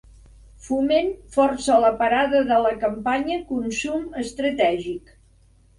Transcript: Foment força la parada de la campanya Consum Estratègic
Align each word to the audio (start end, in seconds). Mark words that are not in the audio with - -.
Foment 0.67 1.11
força 1.35 1.77
la 1.83 1.93
parada 2.01 2.41
de 2.49 2.59
la 2.65 2.73
campanya 2.87 3.39
Consum 3.53 4.05
Estratègic 4.27 5.19